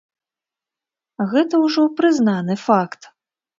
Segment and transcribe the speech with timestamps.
[1.35, 3.01] Гэта ўжо прызнаны факт.